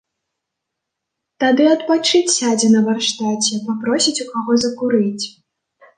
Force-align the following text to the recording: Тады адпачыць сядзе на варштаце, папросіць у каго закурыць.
Тады 1.43 1.67
адпачыць 1.75 2.31
сядзе 2.37 2.67
на 2.77 2.81
варштаце, 2.89 3.61
папросіць 3.69 4.19
у 4.25 4.29
каго 4.35 4.51
закурыць. 4.65 5.25